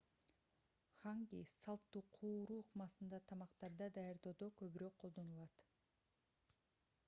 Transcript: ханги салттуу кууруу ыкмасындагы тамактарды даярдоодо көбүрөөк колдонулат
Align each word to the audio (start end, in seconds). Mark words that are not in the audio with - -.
ханги 0.99 1.41
салттуу 1.51 2.01
кууруу 2.17 2.57
ыкмасындагы 2.63 3.29
тамактарды 3.33 3.89
даярдоодо 3.99 4.51
көбүрөөк 4.63 4.99
колдонулат 5.05 5.65